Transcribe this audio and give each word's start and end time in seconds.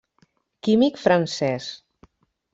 Químic 0.67 0.97
francès. 1.03 1.69